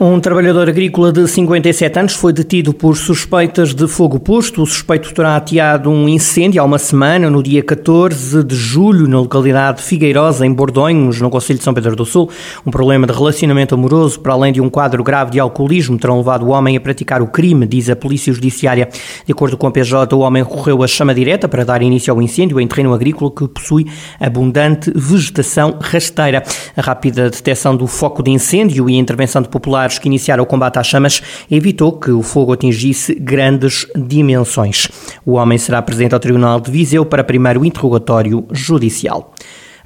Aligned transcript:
Um 0.00 0.18
trabalhador 0.18 0.68
agrícola 0.68 1.12
de 1.12 1.28
57 1.28 2.00
anos 2.00 2.14
foi 2.14 2.32
detido 2.32 2.74
por 2.74 2.96
suspeitas 2.96 3.72
de 3.72 3.86
fogo 3.86 4.18
posto. 4.18 4.60
O 4.60 4.66
suspeito 4.66 5.14
terá 5.14 5.36
ateado 5.36 5.88
um 5.88 6.08
incêndio 6.08 6.60
há 6.60 6.64
uma 6.64 6.78
semana, 6.78 7.30
no 7.30 7.40
dia 7.40 7.62
14 7.62 8.42
de 8.42 8.56
julho, 8.56 9.06
na 9.06 9.20
localidade 9.20 9.78
de 9.78 9.84
Figueirosa, 9.84 10.44
em 10.44 10.52
Bordonhos, 10.52 11.20
no 11.20 11.30
Conselho 11.30 11.60
de 11.60 11.64
São 11.64 11.72
Pedro 11.72 11.94
do 11.94 12.04
Sul. 12.04 12.28
Um 12.66 12.72
problema 12.72 13.06
de 13.06 13.12
relacionamento 13.12 13.76
amoroso, 13.76 14.18
para 14.18 14.32
além 14.32 14.52
de 14.52 14.60
um 14.60 14.68
quadro 14.68 15.04
grave 15.04 15.30
de 15.30 15.38
alcoolismo, 15.38 15.96
terão 15.96 16.18
levado 16.18 16.44
o 16.44 16.48
homem 16.48 16.76
a 16.76 16.80
praticar 16.80 17.22
o 17.22 17.28
crime, 17.28 17.64
diz 17.64 17.88
a 17.88 17.94
Polícia 17.94 18.32
Judiciária. 18.32 18.88
De 19.24 19.32
acordo 19.32 19.56
com 19.56 19.68
a 19.68 19.70
PJ, 19.70 20.12
o 20.16 20.18
homem 20.18 20.42
recorreu 20.42 20.82
à 20.82 20.88
chama 20.88 21.14
direta 21.14 21.46
para 21.46 21.64
dar 21.64 21.82
início 21.82 22.12
ao 22.12 22.20
incêndio 22.20 22.58
em 22.58 22.66
terreno 22.66 22.92
agrícola 22.92 23.30
que 23.30 23.46
possui 23.46 23.86
abundante 24.18 24.90
vegetação 24.92 25.78
rasteira. 25.80 26.42
A 26.76 26.82
rápida 26.82 27.30
detecção 27.30 27.76
do 27.76 27.86
foco 27.86 28.24
de 28.24 28.32
incêndio 28.32 28.90
e 28.90 28.96
a 28.96 28.98
intervenção 28.98 29.40
de 29.40 29.48
populares 29.48 29.83
que 29.98 30.08
iniciaram 30.08 30.42
o 30.42 30.46
combate 30.46 30.78
às 30.78 30.86
chamas 30.86 31.22
evitou 31.50 31.92
que 31.92 32.10
o 32.10 32.22
fogo 32.22 32.52
atingisse 32.52 33.14
grandes 33.14 33.86
dimensões. 33.94 34.88
O 35.24 35.32
homem 35.32 35.58
será 35.58 35.82
presente 35.82 36.14
ao 36.14 36.20
Tribunal 36.20 36.60
de 36.60 36.70
Viseu 36.70 37.04
para 37.04 37.22
primeiro 37.22 37.64
interrogatório 37.64 38.46
judicial. 38.50 39.34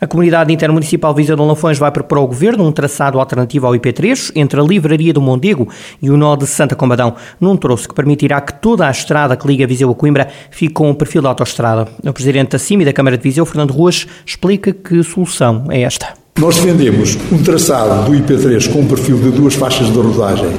A 0.01 0.07
comunidade 0.07 0.53
intermunicipal 0.53 1.13
Viseu 1.13 1.35
de 1.35 1.43
Lanfões 1.43 1.77
vai 1.77 1.91
propor 1.91 2.19
ao 2.19 2.29
Governo 2.29 2.65
um 2.65 2.71
traçado 2.71 3.19
alternativo 3.19 3.67
ao 3.67 3.73
IP3 3.73 4.31
entre 4.37 4.61
a 4.61 4.63
Livraria 4.63 5.13
do 5.13 5.21
Mondego 5.21 5.69
e 6.01 6.09
o 6.09 6.17
nó 6.17 6.37
de 6.37 6.47
Santa 6.47 6.77
Combadão, 6.77 7.17
num 7.41 7.57
troço 7.57 7.89
que 7.89 7.95
permitirá 7.97 8.41
que 8.41 8.55
toda 8.61 8.87
a 8.87 8.91
estrada 8.93 9.37
que 9.37 9.47
liga 9.49 9.67
Viseu 9.67 9.91
a 9.91 9.95
Coimbra 9.97 10.29
fique 10.53 10.75
com 10.75 10.87
o 10.87 10.91
um 10.91 10.95
perfil 10.95 11.23
da 11.23 11.31
autoestrada. 11.31 11.89
O 12.05 12.13
Presidente 12.13 12.51
da 12.51 12.61
CIMI 12.61 12.85
da 12.85 12.93
Câmara 12.93 13.19
de 13.19 13.25
Viseu, 13.25 13.45
Fernando 13.45 13.73
Ruas, 13.73 14.07
explica 14.25 14.73
que 14.73 15.03
solução 15.03 15.65
é 15.69 15.81
esta. 15.81 16.18
Nós 16.39 16.55
defendemos 16.55 17.19
um 17.33 17.39
traçado 17.43 18.09
do 18.09 18.17
IP3 18.17 18.71
com 18.73 18.81
um 18.81 18.87
perfil 18.87 19.17
de 19.17 19.31
duas 19.31 19.55
faixas 19.55 19.89
de 19.89 19.99
rodagem, 19.99 20.51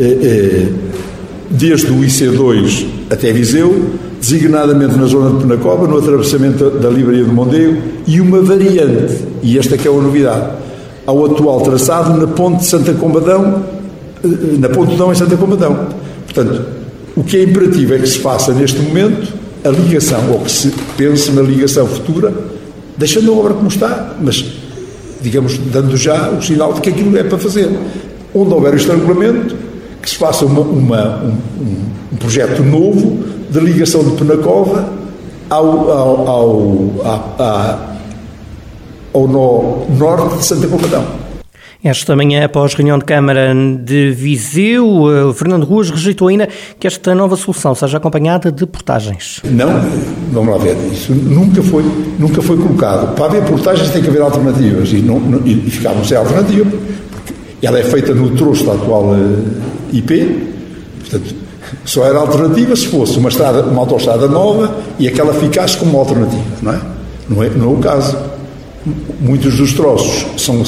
eh, 0.00 0.18
eh, 0.22 0.66
desde 1.50 1.92
o 1.92 1.96
IC2 1.96 2.86
até 3.10 3.30
Viseu, 3.30 3.90
designadamente 4.18 4.96
na 4.96 5.04
zona 5.04 5.36
de 5.36 5.44
Penacova, 5.44 5.86
no 5.86 5.98
atravessamento 5.98 6.70
da 6.70 6.88
Livraria 6.88 7.24
do 7.24 7.32
Mondego, 7.32 7.76
e 8.06 8.22
uma 8.22 8.40
variante, 8.40 9.22
e 9.42 9.58
esta 9.58 9.76
que 9.76 9.86
é 9.86 9.90
a 9.90 9.94
novidade, 9.94 10.50
ao 11.04 11.26
atual 11.26 11.60
traçado 11.60 12.18
na 12.18 12.26
ponte 12.26 12.60
de 12.60 12.66
Santa 12.66 12.94
Combadão, 12.94 13.64
eh, 14.24 14.28
na 14.58 14.70
ponte 14.70 14.96
Dão 14.96 15.12
em 15.12 15.14
Santa 15.14 15.36
Combadão. 15.36 15.88
Portanto, 16.24 16.62
o 17.14 17.22
que 17.22 17.36
é 17.36 17.42
imperativo 17.42 17.92
é 17.92 17.98
que 17.98 18.08
se 18.08 18.18
faça 18.18 18.54
neste 18.54 18.80
momento 18.80 19.30
a 19.62 19.68
ligação, 19.68 20.20
ou 20.32 20.38
que 20.40 20.50
se 20.50 20.72
pense 20.96 21.30
na 21.32 21.42
ligação 21.42 21.86
futura, 21.86 22.32
deixando 22.96 23.30
a 23.30 23.36
obra 23.36 23.52
como 23.52 23.68
está, 23.68 24.16
mas 24.22 24.57
digamos, 25.20 25.58
dando 25.58 25.96
já 25.96 26.30
o 26.30 26.42
sinal 26.42 26.72
de 26.72 26.80
que 26.80 26.90
aquilo 26.90 27.16
é 27.16 27.24
para 27.24 27.38
fazer. 27.38 27.68
Onde 28.34 28.52
houver 28.52 28.74
estrangulamento, 28.74 29.56
que 30.02 30.10
se 30.10 30.16
faça 30.16 30.44
uma, 30.44 30.60
uma, 30.60 31.24
um, 31.24 31.36
um, 32.12 32.16
projeto 32.16 32.62
novo 32.62 33.24
de 33.50 33.60
ligação 33.60 34.04
de 34.04 34.10
Penacova 34.12 34.92
ao, 35.50 35.90
ao, 35.90 36.28
ao, 36.28 36.92
ao, 37.04 37.88
ao 39.14 39.28
nó 39.28 39.96
norte 39.98 40.38
de 40.38 40.44
Santa 40.44 40.66
Combadão. 40.66 41.27
Esta 41.82 42.16
manhã, 42.16 42.44
após 42.44 42.74
reunião 42.74 42.98
de 42.98 43.04
Câmara 43.04 43.54
de 43.54 44.10
Viseu, 44.10 45.30
eh, 45.30 45.32
Fernando 45.32 45.62
Ruas 45.64 45.88
rejeitou 45.90 46.26
ainda 46.26 46.48
que 46.78 46.88
esta 46.88 47.14
nova 47.14 47.36
solução 47.36 47.72
seja 47.72 47.98
acompanhada 47.98 48.50
de 48.50 48.66
portagens. 48.66 49.40
Não, 49.44 49.80
vamos 50.32 50.54
lá 50.54 50.58
ver, 50.58 50.76
isso 50.92 51.14
nunca 51.14 51.62
foi, 51.62 51.84
nunca 52.18 52.42
foi 52.42 52.56
colocado. 52.56 53.14
Para 53.14 53.26
haver 53.26 53.44
portagens 53.44 53.90
tem 53.90 54.02
que 54.02 54.08
haver 54.08 54.22
alternativas 54.22 54.92
e, 54.92 54.96
não, 54.96 55.20
não, 55.20 55.46
e 55.46 55.54
ficávamos 55.70 56.08
sem 56.08 56.16
alternativa, 56.16 56.68
porque 57.12 57.34
ela 57.62 57.78
é 57.78 57.84
feita 57.84 58.12
no 58.12 58.30
troço 58.36 58.66
da 58.66 58.72
atual 58.72 59.14
eh, 59.14 59.96
IP, 59.96 60.52
portanto, 60.98 61.34
só 61.84 62.04
era 62.04 62.18
alternativa 62.18 62.74
se 62.74 62.88
fosse 62.88 63.16
uma, 63.18 63.28
estrada, 63.28 63.62
uma 63.62 63.82
autoestrada 63.82 64.26
nova 64.26 64.74
e 64.98 65.06
aquela 65.06 65.32
ficasse 65.32 65.76
como 65.76 65.96
alternativa, 65.96 66.42
não 66.60 66.72
é? 66.72 66.80
Não 67.28 67.42
é, 67.44 67.50
não 67.50 67.70
é 67.70 67.72
o 67.74 67.76
caso. 67.78 68.18
Muitos 69.20 69.56
dos 69.56 69.72
troços 69.72 70.26
são 70.40 70.62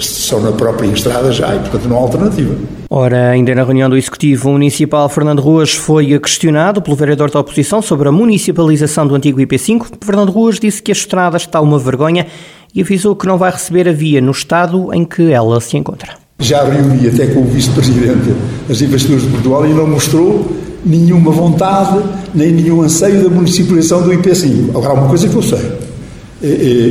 são 0.00 0.40
na 0.40 0.52
própria 0.52 0.88
estrada 0.88 1.32
já 1.32 1.54
e, 1.54 1.58
portanto, 1.58 1.88
não 1.88 1.96
há 1.96 2.00
alternativa. 2.00 2.54
Ora, 2.90 3.30
ainda 3.30 3.54
na 3.54 3.64
reunião 3.64 3.88
do 3.88 3.96
Executivo 3.96 4.50
Municipal, 4.50 5.08
Fernando 5.08 5.40
Ruas 5.40 5.72
foi 5.72 6.18
questionado 6.18 6.80
pelo 6.82 6.96
vereador 6.96 7.30
da 7.30 7.40
oposição 7.40 7.82
sobre 7.82 8.08
a 8.08 8.12
municipalização 8.12 9.06
do 9.06 9.14
antigo 9.14 9.40
IP5. 9.40 9.86
Fernando 10.00 10.30
Ruas 10.30 10.60
disse 10.60 10.82
que 10.82 10.92
a 10.92 10.94
estrada 10.94 11.36
está 11.36 11.60
uma 11.60 11.78
vergonha 11.78 12.26
e 12.74 12.82
avisou 12.82 13.16
que 13.16 13.26
não 13.26 13.38
vai 13.38 13.50
receber 13.50 13.88
a 13.88 13.92
via 13.92 14.20
no 14.20 14.32
estado 14.32 14.92
em 14.92 15.04
que 15.04 15.32
ela 15.32 15.60
se 15.60 15.76
encontra. 15.76 16.14
Já 16.40 16.64
reuni 16.64 17.08
até 17.08 17.26
com 17.28 17.40
o 17.40 17.44
Vice-Presidente 17.44 18.34
as 18.68 18.80
investiduras 18.80 19.22
de 19.22 19.30
Portugal 19.30 19.66
e 19.66 19.72
não 19.72 19.86
mostrou 19.86 20.46
nenhuma 20.84 21.30
vontade 21.30 22.02
nem 22.34 22.52
nenhum 22.52 22.82
anseio 22.82 23.22
da 23.22 23.30
municipalização 23.30 24.02
do 24.02 24.10
IP5. 24.10 24.70
Agora, 24.70 24.90
há 24.90 24.94
uma 24.94 25.08
coisa 25.08 25.28
que 25.28 25.34
eu 25.34 25.42
sei. 25.42 25.83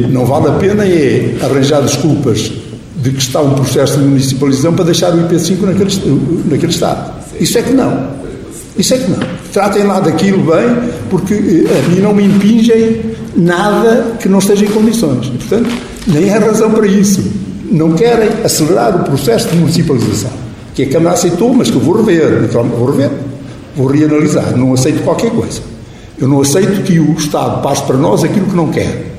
Não 0.10 0.26
vale 0.26 0.48
a 0.48 0.52
pena 0.54 0.86
é 0.86 1.36
arranjar 1.42 1.82
desculpas 1.82 2.52
de 2.96 3.12
que 3.12 3.22
está 3.22 3.42
um 3.42 3.54
processo 3.54 4.00
de 4.00 4.06
municipalização 4.06 4.74
para 4.74 4.86
deixar 4.86 5.14
o 5.14 5.28
IP5 5.28 5.62
naquele, 5.62 6.44
naquele 6.50 6.72
estado. 6.72 7.14
Isso 7.40 7.58
é 7.58 7.62
que 7.62 7.74
não. 7.74 8.08
Isso 8.78 8.94
é 8.94 8.98
que 8.98 9.12
não. 9.12 9.20
Tratem 9.52 9.84
lá 9.84 10.00
daquilo 10.00 10.40
bem, 10.40 10.92
porque 11.10 11.34
eh, 11.34 11.86
a 11.86 11.90
mim 11.90 12.00
não 12.00 12.14
me 12.14 12.24
impingem 12.24 13.02
nada 13.36 14.16
que 14.20 14.28
não 14.28 14.40
esteja 14.40 14.66
em 14.66 14.70
condições. 14.70 15.28
Portanto, 15.28 15.70
nem 16.08 16.30
é 16.30 16.38
razão 16.38 16.72
para 16.72 16.88
isso. 16.88 17.24
Não 17.70 17.94
querem 17.94 18.30
acelerar 18.44 18.96
o 18.96 19.04
processo 19.04 19.50
de 19.50 19.58
municipalização, 19.58 20.32
que 20.74 20.84
a 20.84 20.90
Câmara 20.90 21.16
aceitou, 21.16 21.54
mas 21.54 21.70
que 21.70 21.76
eu 21.76 21.82
vou 21.82 21.98
rever. 21.98 22.48
Vou 22.52 22.86
rever. 22.86 23.12
Vou 23.76 23.88
reanalisar. 23.88 24.56
Não 24.58 24.74
aceito 24.74 25.04
qualquer 25.04 25.32
coisa. 25.32 25.62
Eu 26.18 26.28
não 26.28 26.42
aceito 26.42 26.84
que 26.84 27.00
o 27.00 27.14
Estado 27.14 27.62
passe 27.62 27.84
para 27.84 27.98
nós 27.98 28.24
aquilo 28.24 28.48
que 28.48 28.56
não 28.56 28.70
quer. 28.70 29.13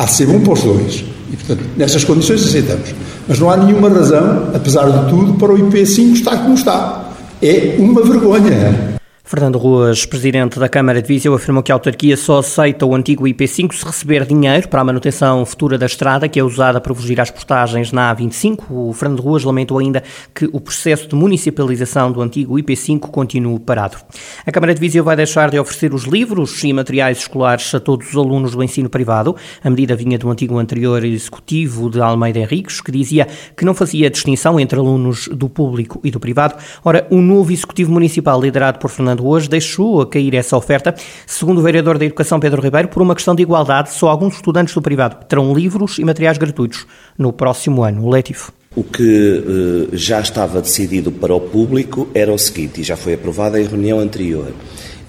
Há 0.00 0.06
de 0.06 0.12
ser 0.12 0.30
um 0.30 0.40
para 0.40 0.54
os 0.54 0.62
dois. 0.62 1.04
E, 1.30 1.36
portanto, 1.36 1.62
nestas 1.76 2.04
condições 2.04 2.42
aceitamos. 2.42 2.88
Mas 3.28 3.38
não 3.38 3.50
há 3.50 3.56
nenhuma 3.58 3.90
razão, 3.90 4.48
apesar 4.54 4.88
de 4.88 5.10
tudo, 5.10 5.34
para 5.34 5.52
o 5.52 5.58
IP5 5.58 6.14
estar 6.14 6.38
como 6.38 6.54
está. 6.54 7.10
É 7.42 7.76
uma 7.78 8.02
vergonha. 8.02 8.89
Fernando 9.30 9.58
Ruas, 9.58 10.04
presidente 10.04 10.58
da 10.58 10.68
Câmara 10.68 11.00
de 11.00 11.06
Viseu, 11.06 11.32
afirmou 11.32 11.62
que 11.62 11.70
a 11.70 11.74
autarquia 11.76 12.16
só 12.16 12.40
aceita 12.40 12.84
o 12.84 12.96
antigo 12.96 13.28
IP5 13.28 13.72
se 13.74 13.84
receber 13.84 14.26
dinheiro 14.26 14.66
para 14.66 14.80
a 14.80 14.84
manutenção 14.84 15.46
futura 15.46 15.78
da 15.78 15.86
estrada, 15.86 16.28
que 16.28 16.40
é 16.40 16.42
usada 16.42 16.80
para 16.80 16.92
fugir 16.92 17.20
às 17.20 17.30
portagens 17.30 17.92
na 17.92 18.12
A25. 18.12 18.64
O 18.68 18.92
Fernando 18.92 19.22
Ruas 19.22 19.44
lamentou 19.44 19.78
ainda 19.78 20.02
que 20.34 20.50
o 20.52 20.60
processo 20.60 21.06
de 21.06 21.14
municipalização 21.14 22.10
do 22.10 22.20
antigo 22.20 22.56
IP5 22.56 23.02
continue 23.02 23.60
parado. 23.60 23.98
A 24.44 24.50
Câmara 24.50 24.74
de 24.74 24.80
Viseu 24.80 25.04
vai 25.04 25.14
deixar 25.14 25.48
de 25.48 25.60
oferecer 25.60 25.94
os 25.94 26.06
livros 26.06 26.64
e 26.64 26.72
materiais 26.72 27.18
escolares 27.18 27.72
a 27.72 27.78
todos 27.78 28.08
os 28.08 28.16
alunos 28.16 28.56
do 28.56 28.64
ensino 28.64 28.90
privado. 28.90 29.36
A 29.62 29.70
medida 29.70 29.94
vinha 29.94 30.18
do 30.18 30.28
antigo 30.28 30.58
anterior 30.58 31.04
executivo 31.04 31.88
de 31.88 32.00
Almeida 32.00 32.40
Henriques, 32.40 32.80
que 32.80 32.90
dizia 32.90 33.28
que 33.56 33.64
não 33.64 33.74
fazia 33.74 34.10
distinção 34.10 34.58
entre 34.58 34.76
alunos 34.76 35.28
do 35.28 35.48
público 35.48 36.00
e 36.02 36.10
do 36.10 36.18
privado. 36.18 36.56
Ora, 36.84 37.06
o 37.10 37.20
novo 37.20 37.52
executivo 37.52 37.92
municipal, 37.92 38.42
liderado 38.42 38.80
por 38.80 38.90
Fernando 38.90 39.19
hoje 39.20 39.48
deixou 39.48 40.04
cair 40.06 40.34
essa 40.34 40.56
oferta. 40.56 40.94
Segundo 41.26 41.58
o 41.58 41.62
vereador 41.62 41.98
da 41.98 42.04
Educação, 42.04 42.40
Pedro 42.40 42.62
Ribeiro, 42.62 42.88
por 42.88 43.02
uma 43.02 43.14
questão 43.14 43.34
de 43.34 43.42
igualdade, 43.42 43.92
só 43.92 44.08
alguns 44.08 44.34
estudantes 44.34 44.74
do 44.74 44.82
privado 44.82 45.24
terão 45.26 45.54
livros 45.54 45.98
e 45.98 46.04
materiais 46.04 46.38
gratuitos 46.38 46.86
no 47.18 47.32
próximo 47.32 47.82
ano 47.82 48.08
letivo. 48.08 48.52
O 48.76 48.84
que 48.84 49.90
eh, 49.92 49.96
já 49.96 50.20
estava 50.20 50.60
decidido 50.60 51.10
para 51.10 51.34
o 51.34 51.40
público 51.40 52.08
era 52.14 52.32
o 52.32 52.38
seguinte, 52.38 52.80
e 52.80 52.84
já 52.84 52.96
foi 52.96 53.14
aprovado 53.14 53.58
em 53.58 53.66
reunião 53.66 53.98
anterior, 53.98 54.52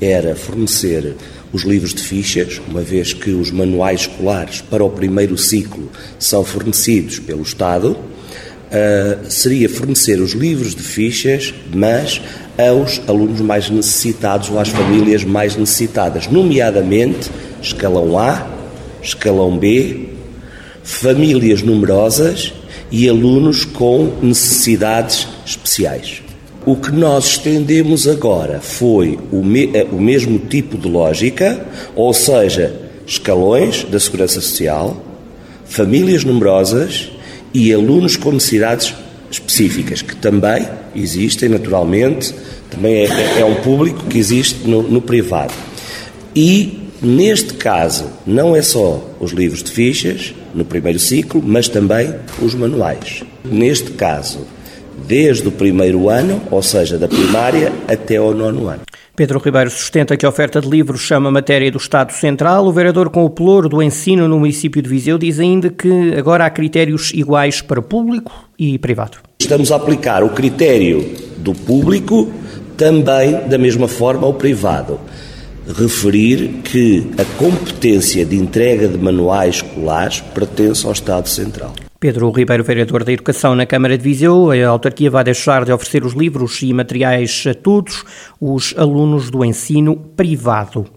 era 0.02 0.36
fornecer 0.36 1.16
os 1.54 1.64
livros 1.64 1.94
de 1.94 2.02
fichas, 2.02 2.60
uma 2.68 2.82
vez 2.82 3.14
que 3.14 3.30
os 3.32 3.52
manuais 3.52 4.02
escolares 4.02 4.62
para 4.62 4.84
o 4.84 4.90
primeiro 4.90 5.38
ciclo 5.38 5.90
são 6.18 6.44
fornecidos 6.44 7.20
pelo 7.20 7.44
Estado, 7.44 7.96
uh, 8.72 9.30
seria 9.30 9.70
fornecer 9.70 10.20
os 10.20 10.32
livros 10.32 10.74
de 10.74 10.82
fichas, 10.82 11.54
mas 11.74 12.22
aos 12.58 13.02
alunos 13.08 13.42
mais 13.42 13.70
necessitados 13.70 14.50
ou 14.50 14.60
às 14.60 14.70
famílias 14.70 15.24
mais 15.24 15.56
necessitadas, 15.56 16.28
nomeadamente 16.28 17.30
escalão 17.62 18.18
A, 18.18 18.48
escalão 19.02 19.58
B, 19.58 20.10
famílias 20.84 21.62
numerosas 21.62 22.54
e 22.92 23.08
alunos 23.08 23.66
com 23.66 24.12
necessidades 24.22 25.28
especiais. 25.46 26.22
O 26.66 26.76
que 26.76 26.92
nós 26.92 27.26
estendemos 27.26 28.08
agora 28.08 28.60
foi 28.60 29.18
o, 29.32 29.44
me 29.44 29.72
o 29.92 30.00
mesmo 30.00 30.38
tipo 30.38 30.78
de 30.78 30.88
lógica, 30.88 31.66
ou 31.96 32.14
seja, 32.14 32.76
escalões 33.08 33.84
da 33.86 34.00
Segurança 34.00 34.40
Social, 34.42 35.04
famílias 35.66 36.24
numerosas 36.24 37.12
e 37.54 37.74
alunos 37.74 38.16
com 38.16 38.32
necessidades 38.32 38.94
específicas, 39.30 40.02
que 40.02 40.16
também 40.16 40.68
existem 40.96 41.50
naturalmente, 41.50 42.34
também 42.70 43.06
é, 43.06 43.40
é 43.40 43.46
um 43.46 43.56
público 43.56 44.06
que 44.06 44.18
existe 44.18 44.68
no, 44.68 44.84
no 44.84 45.02
privado. 45.02 45.54
E 46.36 46.82
Neste 47.04 47.56
caso, 47.56 48.06
não 48.28 48.56
é 48.56 48.62
só 48.62 49.04
os 49.20 49.32
livros 49.32 49.64
de 49.64 49.72
fichas, 49.72 50.36
no 50.54 50.64
primeiro 50.64 51.00
ciclo, 51.00 51.42
mas 51.44 51.68
também 51.68 52.14
os 52.40 52.54
manuais. 52.54 53.24
Neste 53.44 53.90
caso, 53.92 54.46
desde 55.08 55.48
o 55.48 55.52
primeiro 55.52 56.10
ano, 56.10 56.40
ou 56.52 56.62
seja, 56.62 57.00
da 57.00 57.08
primária 57.08 57.74
até 57.88 58.18
ao 58.18 58.36
nono 58.36 58.68
ano. 58.68 58.82
Pedro 59.22 59.38
Ribeiro 59.38 59.70
sustenta 59.70 60.18
que 60.18 60.26
a 60.26 60.30
oferta 60.30 60.60
de 60.60 60.68
livros 60.68 61.02
chama 61.02 61.30
matéria 61.30 61.70
do 61.70 61.78
Estado 61.78 62.12
Central. 62.12 62.66
O 62.66 62.72
vereador 62.72 63.12
com 63.12 63.24
o 63.24 63.30
pelouro 63.30 63.70
do 63.70 63.80
ensino 63.80 64.28
no 64.28 64.40
município 64.40 64.82
de 64.82 64.90
Viseu 64.90 65.16
diz 65.20 65.40
ainda 65.40 65.70
que 65.70 66.16
agora 66.18 66.44
há 66.44 66.50
critérios 66.50 67.12
iguais 67.14 67.62
para 67.62 67.84
público 67.84 68.50
e 68.58 68.80
privado. 68.80 69.20
Estamos 69.40 69.72
a 69.72 69.76
aplicar 69.76 70.24
o 70.24 70.30
critério 70.30 71.08
do 71.38 71.54
público 71.54 72.32
também 72.76 73.48
da 73.48 73.60
mesma 73.60 73.88
forma 73.88 74.26
ao 74.26 74.34
privado. 74.34 75.00
Referir 75.68 76.62
que 76.64 77.12
a 77.16 77.38
competência 77.38 78.26
de 78.26 78.36
entrega 78.36 78.88
de 78.88 78.98
manuais 78.98 79.58
escolares 79.58 80.20
pertence 80.34 80.84
ao 80.84 80.94
Estado 80.94 81.30
Central. 81.30 81.76
Pedro 82.02 82.32
Ribeiro, 82.32 82.64
vereador 82.64 83.04
da 83.04 83.12
Educação 83.12 83.56
na 83.56 83.64
Câmara 83.64 83.96
de 83.96 84.04
Viseu, 84.04 84.50
a 84.50 84.68
autarquia 84.68 85.12
vai 85.12 85.24
deixar 85.24 85.64
de 85.64 85.72
oferecer 85.72 86.04
os 86.04 86.14
livros 86.14 86.60
e 86.64 86.74
materiais 86.74 87.44
a 87.48 87.54
todos 87.54 88.04
os 88.40 88.74
alunos 88.76 89.30
do 89.30 89.46
ensino 89.46 89.96
privado. 89.96 90.88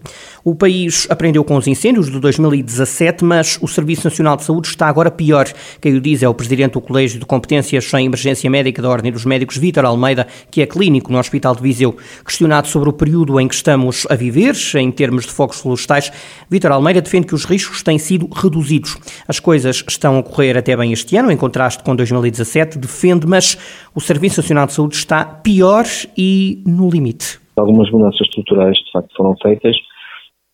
O 0.47 0.53
país 0.53 1.07
aprendeu 1.09 1.43
com 1.43 1.57
os 1.57 1.65
incêndios 1.65 2.05
de 2.05 2.19
2017, 2.19 3.25
mas 3.25 3.57
o 3.63 3.67
Serviço 3.67 4.05
Nacional 4.05 4.37
de 4.37 4.43
Saúde 4.43 4.67
está 4.67 4.87
agora 4.87 5.09
pior. 5.09 5.47
Quem 5.81 5.95
o 5.95 5.99
diz 5.99 6.21
é 6.21 6.29
o 6.29 6.35
presidente 6.35 6.73
do 6.73 6.81
Colégio 6.81 7.19
de 7.19 7.25
Competências 7.25 7.91
em 7.95 8.05
Emergência 8.05 8.47
Médica 8.47 8.79
da 8.79 8.87
Ordem 8.87 9.11
dos 9.11 9.25
Médicos, 9.25 9.57
Vítor 9.57 9.85
Almeida, 9.85 10.27
que 10.51 10.61
é 10.61 10.67
clínico 10.67 11.11
no 11.11 11.17
Hospital 11.17 11.55
de 11.55 11.63
Viseu. 11.63 11.97
Questionado 12.23 12.67
sobre 12.67 12.89
o 12.89 12.93
período 12.93 13.39
em 13.39 13.47
que 13.47 13.55
estamos 13.55 14.05
a 14.07 14.13
viver, 14.13 14.53
em 14.75 14.91
termos 14.91 15.25
de 15.25 15.31
focos 15.31 15.59
florestais, 15.59 16.11
Vítor 16.47 16.73
Almeida 16.73 17.01
defende 17.01 17.25
que 17.25 17.33
os 17.33 17.43
riscos 17.43 17.81
têm 17.81 17.97
sido 17.97 18.29
reduzidos. 18.31 18.97
As 19.27 19.39
coisas 19.39 19.83
estão 19.89 20.19
a 20.19 20.21
correr 20.21 20.55
até 20.55 20.77
bem 20.77 20.93
este 20.93 21.17
ano, 21.17 21.31
em 21.31 21.37
contraste 21.37 21.83
com 21.83 21.95
2017, 21.95 22.77
defende, 22.77 23.25
mas 23.25 23.57
o 23.95 23.99
Serviço 23.99 24.41
Nacional 24.41 24.67
de 24.67 24.73
Saúde 24.73 24.93
está 24.93 25.25
pior 25.25 25.85
e 26.15 26.61
no 26.67 26.87
limite. 26.87 27.39
Algumas 27.55 27.89
mudanças 27.89 28.21
estruturais, 28.21 28.77
de 28.77 28.91
facto, 28.91 29.09
foram 29.17 29.35
feitas 29.41 29.75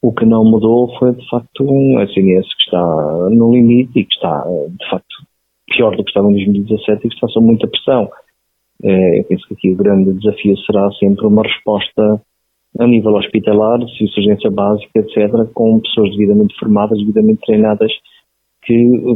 o 0.02 0.12
que 0.14 0.26
não 0.26 0.44
mudou 0.44 0.92
foi, 0.98 1.14
de 1.14 1.30
facto, 1.30 1.64
um 1.64 2.02
SNS 2.02 2.48
que 2.56 2.64
está 2.66 3.30
no 3.30 3.54
limite 3.54 4.00
e 4.00 4.06
que 4.06 4.14
está, 4.14 4.44
de 4.44 4.90
facto, 4.90 5.16
pior 5.68 5.96
do 5.96 6.04
que 6.04 6.10
estava 6.10 6.28
em 6.30 6.34
2017 6.34 7.06
e 7.06 7.10
que 7.10 7.16
está 7.16 7.28
sob 7.28 7.46
muita 7.46 7.68
pressão. 7.68 8.10
É, 8.84 9.20
eu 9.20 9.24
penso 9.26 9.48
que 9.48 9.54
aqui 9.54 9.72
o 9.72 9.76
grande 9.76 10.14
desafio 10.14 10.58
será 10.66 10.90
sempre 10.94 11.26
uma 11.28 11.44
resposta 11.44 12.22
a 12.80 12.88
nível 12.88 13.14
hospitalar, 13.14 13.80
de 13.80 14.04
urgência 14.18 14.50
básica, 14.50 15.00
etc., 15.00 15.52
com 15.54 15.80
pessoas 15.82 16.10
devidamente 16.12 16.58
formadas, 16.58 16.98
devidamente 16.98 17.42
treinadas, 17.46 17.92
que, 18.64 18.74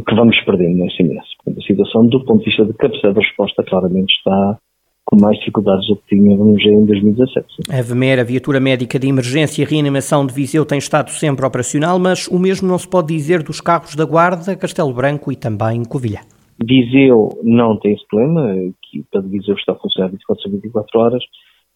que 0.08 0.16
vamos 0.16 0.40
perdendo 0.42 0.78
no 0.78 0.92
SMS. 0.92 1.26
A 1.48 1.62
situação, 1.62 2.06
do 2.08 2.24
ponto 2.26 2.40
de 2.40 2.46
vista 2.46 2.66
de 2.66 2.74
capacidade 2.74 3.16
de 3.16 3.26
resposta, 3.26 3.64
claramente 3.64 4.14
está 4.18 4.60
com 5.06 5.22
mais 5.22 5.38
dificuldades 5.38 5.88
do 5.88 5.96
que 5.98 6.16
tínhamos 6.16 6.62
em 6.66 6.86
2017. 6.86 7.46
A 7.70 7.82
VMER, 7.82 8.20
a 8.20 8.24
Viatura 8.24 8.60
Médica 8.60 8.98
de 8.98 9.08
Emergência 9.08 9.62
e 9.62 9.66
Reanimação 9.66 10.26
de 10.26 10.34
Viseu, 10.34 10.66
tem 10.66 10.80
estado 10.80 11.12
sempre 11.12 11.46
operacional, 11.46 12.00
mas 12.00 12.28
o 12.28 12.40
mesmo 12.40 12.68
não 12.68 12.78
se 12.78 12.90
pode 12.90 13.14
dizer 13.14 13.44
dos 13.44 13.62
carros 13.62 13.96
da 13.96 14.04
Guarda, 14.04 14.56
Castelo 14.56 14.92
Branco 14.92 15.32
e 15.32 15.36
também 15.36 15.86
Covilhã. 15.86 16.22
Viseu 16.64 17.30
não 17.44 17.78
tem 17.78 17.94
esse 17.94 18.08
problema, 18.08 18.56
que 18.82 19.04
para 19.12 19.22
Viseu 19.22 19.56
está 19.56 19.74
a 19.74 19.76
funcionar 19.76 20.10
24 20.10 20.50
24 20.50 21.00
horas, 21.00 21.24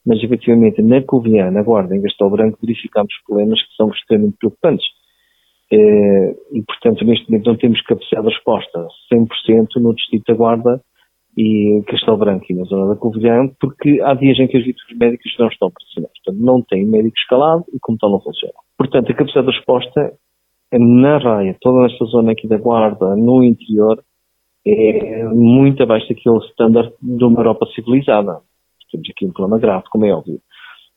mas 0.05 0.23
efetivamente 0.23 0.81
na 0.81 1.01
Covilhã, 1.03 1.51
na 1.51 1.61
Guarda, 1.61 1.95
em 1.95 2.01
Castelo 2.01 2.31
Branco, 2.31 2.57
verificamos 2.61 3.13
problemas 3.27 3.61
que 3.61 3.75
são 3.75 3.89
extremamente 3.89 4.37
preocupantes. 4.39 4.85
Eh, 5.71 6.35
e, 6.53 6.63
portanto, 6.63 7.05
neste 7.05 7.29
momento 7.29 7.45
não 7.45 7.57
temos 7.57 7.79
capacidade 7.81 8.27
de 8.27 8.33
resposta 8.33 8.87
100% 9.13 9.67
no 9.75 9.93
Distrito 9.93 10.23
da 10.27 10.33
Guarda 10.33 10.81
e 11.39 11.81
Castelo 11.87 12.17
Branco 12.17 12.45
e 12.49 12.53
na 12.53 12.65
zona 12.65 12.93
da 12.93 12.99
Covilhã, 12.99 13.49
porque 13.61 14.01
há 14.03 14.13
dias 14.13 14.37
em 14.39 14.47
que 14.47 14.57
as 14.57 14.63
visitas 14.65 14.97
médicas 14.97 15.31
não 15.39 15.47
estão 15.47 15.69
operacionais. 15.69 16.13
Portanto, 16.25 16.43
não 16.43 16.61
tem 16.61 16.85
médico 16.85 17.17
escalado 17.17 17.63
e 17.73 17.79
como 17.79 17.97
tal 17.97 18.11
não 18.11 18.19
funciona. 18.19 18.55
Portanto, 18.77 19.09
a 19.09 19.15
capacidade 19.15 19.47
de 19.47 19.53
resposta 19.53 20.13
na 20.73 21.17
raia, 21.17 21.55
toda 21.61 21.85
esta 21.85 22.03
zona 22.05 22.33
aqui 22.33 22.45
da 22.45 22.57
Guarda, 22.57 23.15
no 23.15 23.41
interior, 23.41 24.03
é 24.67 25.23
muito 25.29 25.81
abaixo 25.81 26.09
daquele 26.09 26.39
standard 26.51 26.91
de 27.01 27.23
uma 27.23 27.39
Europa 27.39 27.65
civilizada. 27.73 28.41
Temos 28.91 29.09
aqui 29.09 29.25
um 29.25 29.31
problema 29.31 29.59
grave, 29.59 29.85
como 29.89 30.05
é 30.05 30.13
óbvio. 30.13 30.41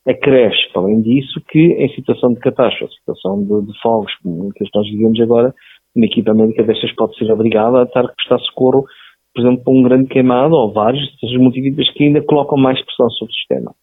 Acresce, 0.04 0.68
além 0.74 1.02
disso, 1.02 1.40
que 1.48 1.60
em 1.60 1.88
situação 1.94 2.34
de 2.34 2.40
catástrofe, 2.40 2.92
situação 2.94 3.44
de, 3.44 3.66
de 3.66 3.80
fogos, 3.80 4.12
como 4.20 4.52
que 4.52 4.64
nós 4.74 4.90
vivemos 4.90 5.20
agora, 5.20 5.54
uma 5.94 6.06
equipa 6.06 6.34
médica 6.34 6.64
destas 6.64 6.92
pode 6.96 7.16
ser 7.16 7.30
obrigada 7.30 7.82
a 7.82 7.84
estar 7.84 8.04
a 8.04 8.08
prestar 8.08 8.40
socorro 8.40 8.84
por 9.34 9.40
exemplo, 9.40 9.64
para 9.64 9.72
um 9.72 9.82
grande 9.82 10.08
queimado 10.08 10.54
ou 10.54 10.72
vários, 10.72 11.02
essas 11.22 11.36
multividas 11.38 11.88
que 11.90 12.04
ainda 12.04 12.22
colocam 12.22 12.58
mais 12.58 12.82
pressão 12.84 13.08
sobre 13.10 13.32
o 13.32 13.34
sistema. 13.34 13.74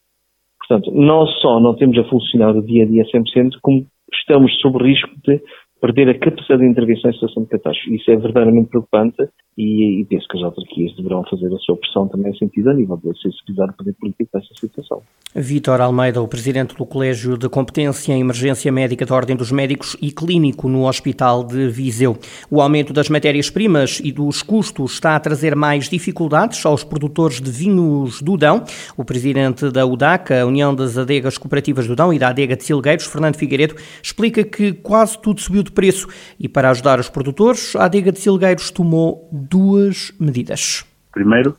Portanto, 0.59 0.91
não 0.93 1.25
só 1.25 1.59
não 1.59 1.75
temos 1.75 1.97
a 1.97 2.03
funcionar 2.03 2.55
o 2.55 2.61
dia 2.61 2.83
a 2.83 2.87
dia 2.87 3.03
100%, 3.05 3.57
como 3.61 3.85
estamos 4.13 4.55
sob 4.61 4.83
risco 4.83 5.09
de 5.25 5.41
perder 5.81 6.09
a 6.09 6.19
capacidade 6.19 6.61
de 6.61 6.67
intervenção 6.67 7.09
em 7.09 7.13
situação 7.13 7.43
de 7.43 7.49
catástrofe. 7.49 7.95
Isso 7.95 8.11
é 8.11 8.15
verdadeiramente 8.15 8.69
preocupante 8.69 9.29
e, 9.57 10.01
e, 10.01 10.05
penso 10.05 10.25
que 10.29 10.37
as 10.37 10.43
autarquias 10.43 10.95
deverão 10.95 11.23
fazer 11.29 11.47
a 11.47 11.57
sua 11.57 11.75
pressão 11.75 12.07
também 12.07 12.31
em 12.31 12.37
sentido 12.37 12.69
a 12.69 12.73
nível 12.73 12.97
de 12.97 13.11
sensibilizar 13.21 13.69
o 13.69 13.73
poder 13.73 13.93
político 13.93 14.29
dessa 14.33 14.53
situação. 14.57 15.01
Vítor 15.35 15.81
Almeida, 15.81 16.21
o 16.21 16.27
presidente 16.27 16.75
do 16.75 16.85
Colégio 16.85 17.37
de 17.37 17.49
Competência 17.49 18.13
em 18.13 18.21
Emergência 18.21 18.71
Médica 18.71 19.05
da 19.05 19.13
Ordem 19.13 19.35
dos 19.35 19.51
Médicos 19.51 19.97
e 20.01 20.11
Clínico 20.11 20.69
no 20.69 20.87
Hospital 20.87 21.43
de 21.43 21.67
Viseu. 21.67 22.17
O 22.49 22.61
aumento 22.61 22.93
das 22.93 23.09
matérias-primas 23.09 23.99
e 24.03 24.11
dos 24.11 24.41
custos 24.41 24.93
está 24.93 25.15
a 25.15 25.19
trazer 25.19 25.55
mais 25.55 25.89
dificuldades 25.89 26.65
aos 26.65 26.83
produtores 26.83 27.41
de 27.41 27.51
vinhos 27.51 28.21
do 28.21 28.37
Dão. 28.37 28.63
O 28.97 29.03
presidente 29.03 29.69
da 29.71 29.85
UDAC, 29.85 30.33
a 30.33 30.45
União 30.45 30.73
das 30.73 30.97
Adegas 30.97 31.37
Cooperativas 31.37 31.85
do 31.85 31.95
Dão 31.95 32.13
e 32.13 32.19
da 32.19 32.29
Adega 32.29 32.55
de 32.55 32.63
Silgueiros, 32.63 33.05
Fernando 33.05 33.35
Figueiredo, 33.35 33.75
explica 34.01 34.43
que 34.43 34.71
quase 34.71 35.19
tudo 35.21 35.41
subiu 35.41 35.63
de 35.69 35.75
preço 35.75 36.07
e 36.39 36.49
para 36.49 36.69
ajudar 36.69 36.99
os 36.99 37.09
produtores, 37.09 37.75
a 37.75 37.85
Adega 37.85 38.11
de 38.11 38.19
Silgueiros 38.19 38.71
tomou 38.71 39.29
duas 39.31 40.11
medidas. 40.19 40.85
Primeiro, 41.11 41.55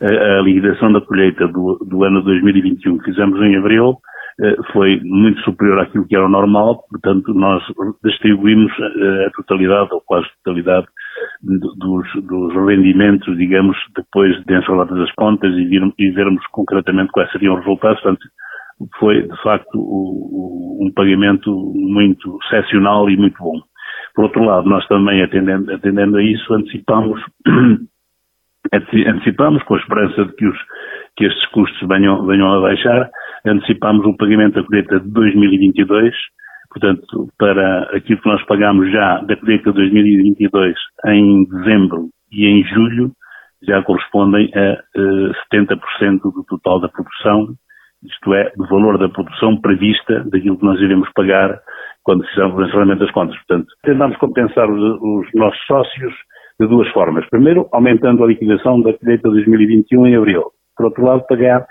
a, 0.00 0.40
liquidação 0.42 0.92
da 0.92 1.00
colheita 1.00 1.46
do, 1.48 1.78
do 1.86 2.04
ano 2.04 2.22
2021 2.22 2.98
que 2.98 3.04
fizemos 3.04 3.40
em 3.40 3.56
abril 3.56 3.98
eh, 4.40 4.56
foi 4.72 5.00
muito 5.02 5.40
superior 5.42 5.80
àquilo 5.80 6.06
que 6.06 6.16
era 6.16 6.26
o 6.26 6.28
normal, 6.28 6.82
portanto 6.90 7.32
nós 7.32 7.62
distribuímos 8.04 8.72
eh, 8.80 9.26
a 9.26 9.30
totalidade 9.30 9.90
ou 9.92 10.00
quase 10.00 10.26
totalidade 10.42 10.86
dos, 11.42 12.08
dos 12.24 12.54
rendimentos, 12.66 13.36
digamos, 13.36 13.76
depois 13.94 14.34
de 14.44 14.58
ensaladas 14.58 14.98
as 14.98 15.12
contas 15.12 15.52
e, 15.54 15.64
vir, 15.64 15.82
e 15.98 16.10
vermos 16.10 16.44
concretamente 16.48 17.12
quais 17.12 17.30
seriam 17.30 17.54
os 17.54 17.60
resultados, 17.60 18.00
portanto 18.02 18.26
foi 18.98 19.22
de 19.22 19.42
facto 19.42 19.76
o, 19.76 20.80
o, 20.80 20.86
um 20.86 20.92
pagamento 20.92 21.50
muito 21.74 22.38
excepcional 22.44 23.08
e 23.10 23.16
muito 23.16 23.36
bom. 23.42 23.60
Por 24.14 24.24
outro 24.24 24.44
lado, 24.44 24.68
nós 24.68 24.86
também 24.86 25.22
atendendo, 25.22 25.72
atendendo 25.72 26.16
a 26.16 26.22
isso, 26.22 26.52
antecipamos 26.54 27.20
antecipamos, 28.72 29.62
com 29.64 29.74
a 29.74 29.78
esperança 29.78 30.24
de 30.24 30.32
que, 30.34 30.46
os, 30.46 30.58
que 31.16 31.24
estes 31.24 31.46
custos 31.50 31.88
venham, 31.88 32.24
venham 32.26 32.52
a 32.52 32.60
baixar, 32.60 33.10
antecipamos 33.46 34.06
o 34.06 34.16
pagamento 34.16 34.54
da 34.54 34.64
colheita 34.64 35.00
de 35.00 35.10
2022, 35.10 36.14
portanto, 36.70 37.28
para 37.38 37.82
aquilo 37.96 38.20
que 38.20 38.28
nós 38.28 38.42
pagamos 38.46 38.90
já 38.90 39.18
da 39.18 39.36
colheita 39.36 39.70
de 39.70 39.76
2022 39.76 40.74
em 41.06 41.44
dezembro 41.44 42.08
e 42.32 42.46
em 42.46 42.64
julho, 42.64 43.12
já 43.62 43.82
correspondem 43.82 44.50
a 44.54 44.72
uh, 44.98 45.30
eh, 45.30 45.56
70% 45.56 46.20
do 46.20 46.44
total 46.46 46.80
da 46.80 46.88
produção, 46.88 47.54
isto 48.04 48.34
é, 48.34 48.52
do 48.56 48.66
valor 48.66 48.98
da 48.98 49.08
produção 49.08 49.60
prevista 49.60 50.24
daquilo 50.30 50.58
que 50.58 50.64
nós 50.64 50.80
iremos 50.80 51.08
pagar 51.14 51.60
quando 52.02 52.26
fizermos 52.28 52.58
o 52.58 52.62
encerramento 52.62 53.00
das 53.00 53.10
contas. 53.12 53.36
Portanto, 53.36 53.66
tentamos 53.82 54.16
compensar 54.18 54.70
os, 54.70 54.80
os 55.00 55.26
nossos 55.34 55.60
sócios 55.66 56.12
de 56.60 56.66
duas 56.66 56.88
formas. 56.90 57.28
Primeiro, 57.30 57.68
aumentando 57.72 58.22
a 58.22 58.26
liquidação 58.26 58.80
da 58.82 58.92
colheita 58.92 59.28
2021 59.28 60.06
em 60.06 60.16
abril. 60.16 60.44
Por 60.76 60.86
outro 60.86 61.04
lado, 61.04 61.24
pagar, 61.26 61.66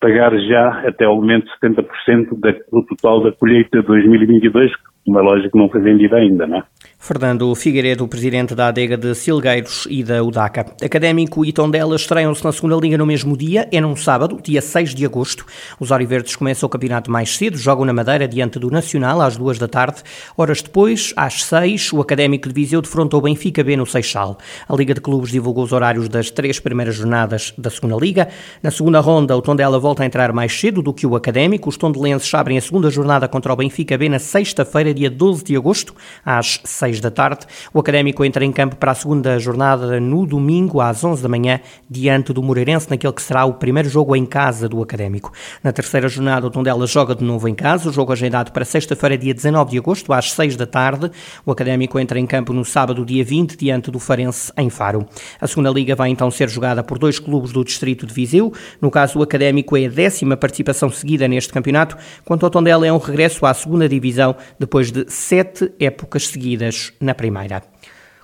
pagar 0.00 0.36
já 0.38 0.88
até 0.88 1.04
ao 1.04 1.16
momento 1.16 1.46
70% 1.62 2.40
da, 2.40 2.52
do 2.52 2.86
total 2.86 3.22
da 3.22 3.32
colheita 3.32 3.82
2022, 3.82 4.70
como 5.08 5.18
é 5.18 5.22
lógico, 5.22 5.56
não 5.56 5.70
foi 5.70 5.80
vendida 5.80 6.16
ainda, 6.16 6.46
não 6.46 6.58
é? 6.58 6.62
Fernando 7.00 7.54
Figueiredo, 7.54 8.06
presidente 8.06 8.54
da 8.54 8.68
adega 8.68 8.96
de 8.96 9.14
Silgueiros 9.14 9.86
e 9.88 10.02
da 10.02 10.22
UDACA. 10.22 10.66
Académico 10.84 11.44
e 11.44 11.52
Tondela 11.52 11.96
estreiam-se 11.96 12.44
na 12.44 12.52
segunda 12.52 12.76
liga 12.76 12.98
no 12.98 13.06
mesmo 13.06 13.36
dia, 13.36 13.66
é 13.72 13.80
num 13.80 13.96
sábado, 13.96 14.38
dia 14.42 14.60
6 14.60 14.94
de 14.94 15.06
agosto. 15.06 15.46
Os 15.80 15.90
Oriverdes 15.90 16.36
começam 16.36 16.66
o 16.66 16.70
campeonato 16.70 17.10
mais 17.10 17.36
cedo, 17.36 17.56
jogam 17.56 17.86
na 17.86 17.92
Madeira 17.92 18.28
diante 18.28 18.58
do 18.58 18.70
Nacional 18.70 19.22
às 19.22 19.36
duas 19.36 19.58
da 19.58 19.66
tarde. 19.66 20.02
Horas 20.36 20.60
depois, 20.60 21.14
às 21.16 21.44
seis, 21.44 21.90
o 21.92 22.00
Académico 22.00 22.48
de 22.48 22.54
Viseu 22.54 22.82
defrontou 22.82 23.20
o 23.20 23.22
Benfica 23.22 23.64
B 23.64 23.76
no 23.76 23.86
Seixal. 23.86 24.36
A 24.68 24.76
Liga 24.76 24.92
de 24.92 25.00
Clubes 25.00 25.30
divulgou 25.30 25.64
os 25.64 25.72
horários 25.72 26.08
das 26.08 26.30
três 26.30 26.60
primeiras 26.60 26.96
jornadas 26.96 27.54
da 27.56 27.70
segunda 27.70 27.96
liga. 27.96 28.28
Na 28.62 28.70
segunda 28.70 29.00
ronda, 29.00 29.34
o 29.34 29.40
Tondela 29.40 29.78
volta 29.78 30.02
a 30.02 30.06
entrar 30.06 30.32
mais 30.32 30.52
cedo 30.52 30.82
do 30.82 30.92
que 30.92 31.06
o 31.06 31.16
Académico. 31.16 31.70
Os 31.70 31.78
tondelenses 31.78 32.34
abrem 32.34 32.58
a 32.58 32.60
segunda 32.60 32.90
jornada 32.90 33.26
contra 33.28 33.52
o 33.52 33.56
Benfica 33.56 33.96
B 33.96 34.08
na 34.08 34.18
sexta-feira, 34.18 34.92
dia 34.98 35.08
12 35.08 35.44
de 35.44 35.56
agosto, 35.56 35.94
às 36.24 36.60
seis 36.64 37.00
da 37.00 37.10
tarde. 37.10 37.46
O 37.72 37.78
Académico 37.78 38.24
entra 38.24 38.44
em 38.44 38.50
campo 38.50 38.76
para 38.76 38.90
a 38.90 38.94
segunda 38.94 39.38
jornada 39.38 40.00
no 40.00 40.26
domingo, 40.26 40.80
às 40.80 41.04
11 41.04 41.22
da 41.22 41.28
manhã, 41.28 41.60
diante 41.88 42.32
do 42.32 42.42
Moreirense, 42.42 42.90
naquele 42.90 43.12
que 43.12 43.22
será 43.22 43.44
o 43.44 43.54
primeiro 43.54 43.88
jogo 43.88 44.16
em 44.16 44.26
casa 44.26 44.68
do 44.68 44.82
Académico. 44.82 45.32
Na 45.62 45.72
terceira 45.72 46.08
jornada, 46.08 46.46
o 46.46 46.50
Tondela 46.50 46.86
joga 46.86 47.14
de 47.14 47.24
novo 47.24 47.48
em 47.48 47.54
casa, 47.54 47.88
o 47.88 47.92
jogo 47.92 48.12
agendado 48.12 48.50
para 48.52 48.64
sexta-feira, 48.64 49.16
dia 49.16 49.32
19 49.32 49.70
de 49.70 49.78
agosto, 49.78 50.12
às 50.12 50.32
6 50.32 50.56
da 50.56 50.66
tarde. 50.66 51.10
O 51.46 51.52
Académico 51.52 51.98
entra 51.98 52.18
em 52.18 52.26
campo 52.26 52.52
no 52.52 52.64
sábado, 52.64 53.04
dia 53.04 53.24
20, 53.24 53.56
diante 53.56 53.90
do 53.90 53.98
Farense, 53.98 54.52
em 54.56 54.68
Faro. 54.68 55.06
A 55.40 55.46
segunda 55.46 55.70
liga 55.70 55.94
vai 55.94 56.10
então 56.10 56.30
ser 56.30 56.48
jogada 56.48 56.82
por 56.82 56.98
dois 56.98 57.18
clubes 57.18 57.52
do 57.52 57.64
distrito 57.64 58.06
de 58.06 58.12
Viseu. 58.12 58.52
No 58.80 58.90
caso, 58.90 59.18
o 59.18 59.22
Académico 59.22 59.76
é 59.76 59.86
a 59.86 59.88
décima 59.88 60.36
participação 60.36 60.90
seguida 60.90 61.28
neste 61.28 61.52
campeonato, 61.52 61.96
quanto 62.24 62.44
ao 62.44 62.50
Tondela 62.50 62.86
é 62.86 62.92
um 62.92 62.98
regresso 62.98 63.46
à 63.46 63.54
segunda 63.54 63.88
divisão 63.88 64.34
depois 64.58 64.77
de 64.86 65.10
sete 65.10 65.72
épocas 65.78 66.28
seguidas 66.28 66.92
na 67.00 67.14
primeira. 67.14 67.62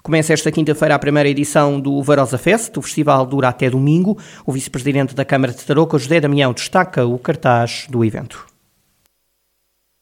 Começa 0.03 0.33
esta 0.33 0.53
quinta-feira 0.53 0.95
a 0.95 0.99
primeira 0.99 1.29
edição 1.29 1.81
do 1.81 2.03
Varosa 2.03 2.39
Fest. 2.39 2.77
O 2.77 2.83
festival 2.83 3.27
dura 3.27 3.49
até 3.49 3.69
domingo. 3.69 4.19
O 4.47 4.53
vice-presidente 4.53 5.15
da 5.15 5.25
Câmara 5.25 5.53
de 5.53 5.65
Tarouca, 5.65 5.99
José 5.99 6.21
Damião, 6.21 6.53
destaca 6.53 7.05
o 7.05 7.19
cartaz 7.19 7.87
do 7.91 8.05
evento. 8.05 8.47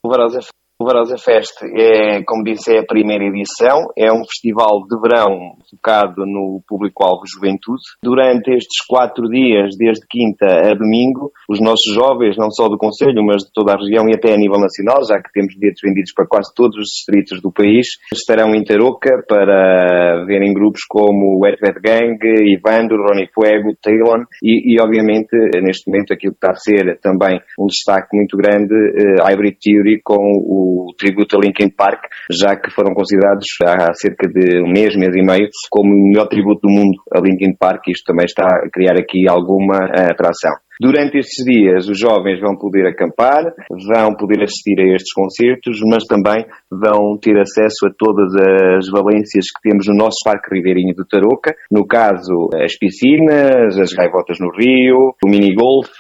O 0.03 0.09
Varosa 0.09 0.41
o 0.83 0.85
Varosa 0.85 1.17
Fest 1.17 1.63
é, 1.63 2.23
como 2.27 2.43
disse, 2.43 2.75
é 2.75 2.81
a 2.81 2.87
primeira 2.87 3.25
edição, 3.25 3.87
é 3.97 4.13
um 4.13 4.25
festival 4.27 4.83
de 4.91 4.99
verão 5.01 5.55
focado 5.71 6.27
no 6.27 6.61
público-alvo 6.67 7.23
juventude. 7.25 7.83
Durante 8.03 8.51
estes 8.51 8.85
quatro 8.87 9.29
dias, 9.29 9.77
desde 9.79 10.05
quinta 10.11 10.47
a 10.47 10.75
domingo, 10.75 11.31
os 11.49 11.61
nossos 11.61 11.95
jovens, 11.95 12.37
não 12.37 12.51
só 12.51 12.69
do 12.69 12.77
Conselho, 12.77 13.23
mas 13.25 13.45
de 13.45 13.53
toda 13.55 13.73
a 13.73 13.77
região 13.79 14.09
e 14.09 14.17
até 14.17 14.35
a 14.35 14.37
nível 14.37 14.59
nacional, 14.59 15.05
já 15.07 15.23
que 15.23 15.33
temos 15.33 15.55
bilhetes 15.55 15.81
vendidos 15.83 16.13
para 16.15 16.27
quase 16.27 16.53
todos 16.55 16.77
os 16.77 16.91
distritos 16.91 17.41
do 17.41 17.53
país, 17.53 17.87
estarão 18.13 18.55
em 18.55 18.65
Tarouca 18.65 19.23
para 19.29 20.25
verem 20.27 20.53
grupos 20.53 20.83
como 20.89 21.39
o 21.39 21.45
Wet 21.45 21.61
Gang, 21.81 22.19
Ivandro, 22.51 23.07
Ronnie 23.07 23.31
Fuego, 23.33 23.77
Talon 23.81 24.25
e, 24.43 24.75
e, 24.75 24.81
obviamente, 24.83 25.31
neste 25.63 25.89
momento, 25.89 26.13
aquilo 26.13 26.35
que 26.35 26.45
está 26.45 26.51
a 26.51 26.57
ser 26.57 26.99
também 27.01 27.41
um 27.59 27.67
destaque 27.67 28.17
muito 28.17 28.37
grande, 28.37 28.75
uh, 28.75 29.23
Hybrid 29.23 29.57
Theory 29.63 30.01
com 30.03 30.19
o 30.19 30.72
o 30.73 30.95
tributo 30.97 31.37
a 31.37 31.41
Linkin 31.41 31.69
Park, 31.71 32.05
já 32.31 32.57
que 32.57 32.71
foram 32.71 32.95
considerados 32.95 33.47
há 33.65 33.93
cerca 33.95 34.29
de 34.29 34.63
um 34.63 34.73
mês, 34.73 34.97
mês 34.97 35.15
e 35.15 35.23
meio, 35.23 35.49
como 35.71 35.93
o 35.93 36.09
melhor 36.09 36.27
tributo 36.27 36.61
do 36.63 36.73
mundo 36.73 36.99
a 37.15 37.21
Linkin 37.21 37.55
Park. 37.59 37.89
Isto 37.89 38.13
também 38.13 38.25
está 38.25 38.47
a 38.47 38.71
criar 38.71 38.99
aqui 38.99 39.29
alguma 39.29 39.79
eh, 39.95 40.11
atração. 40.11 40.53
Durante 40.83 41.17
estes 41.19 41.45
dias, 41.45 41.89
os 41.89 41.97
jovens 41.97 42.41
vão 42.41 42.57
poder 42.59 42.89
acampar, 42.89 43.55
vão 43.71 44.17
poder 44.19 44.43
assistir 44.43 44.81
a 44.81 44.95
estes 44.97 45.13
concertos, 45.15 45.79
mas 45.89 46.03
também 46.03 46.45
vão 46.69 47.17
ter 47.23 47.39
acesso 47.39 47.87
a 47.87 47.91
todas 47.97 48.35
as 48.35 48.91
valências 48.91 49.45
que 49.47 49.71
temos 49.71 49.87
no 49.87 49.95
nosso 49.95 50.17
Parque 50.25 50.53
Ribeirinho 50.53 50.93
de 50.93 51.07
Tarouca, 51.07 51.55
no 51.71 51.87
caso, 51.87 52.51
as 52.61 52.77
piscinas, 52.77 53.79
as 53.79 53.93
gaivotas 53.93 54.39
no 54.41 54.51
rio, 54.51 55.15
o 55.25 55.29
mini-golf 55.31 55.93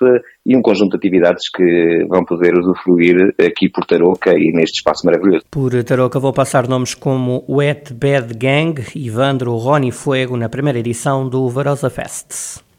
e 0.44 0.56
um 0.56 0.60
conjunto 0.60 0.98
de 0.98 1.06
atividades 1.06 1.44
que 1.54 2.04
vão 2.08 2.24
poder 2.24 2.52
usufruir 2.58 3.14
aqui 3.38 3.70
por 3.72 3.86
Tarouca 3.86 4.32
e 4.32 4.50
neste 4.52 4.78
espaço 4.78 5.06
maravilhoso. 5.06 5.44
Por 5.48 5.70
Tarouca 5.84 6.18
vou 6.18 6.32
passar 6.32 6.66
nomes 6.66 6.92
como 6.92 7.44
Wet 7.48 7.94
Bad 7.94 8.34
Gang, 8.34 8.82
Ivandro, 8.96 9.54
Rony 9.54 9.92
Fuego 9.92 10.36
na 10.36 10.48
primeira 10.48 10.80
edição 10.80 11.28
do 11.28 11.48
Varosa 11.48 11.88
Fest. 11.88 12.71